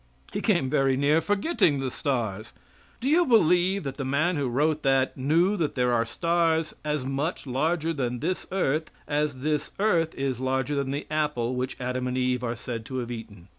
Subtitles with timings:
[0.33, 2.53] He came very near forgetting the stars.
[2.99, 7.05] Do you believe that the man who wrote that knew that there are stars as
[7.05, 12.07] much larger than this earth as this earth is larger than the apple which Adam
[12.07, 13.47] and Eve are said to have eaten.